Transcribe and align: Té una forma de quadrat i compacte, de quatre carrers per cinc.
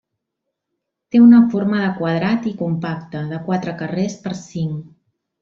Té 1.15 1.19
una 1.25 1.41
forma 1.51 1.81
de 1.81 1.89
quadrat 1.99 2.47
i 2.53 2.55
compacte, 2.63 3.23
de 3.35 3.43
quatre 3.51 3.75
carrers 3.83 4.17
per 4.27 4.35
cinc. 4.43 4.83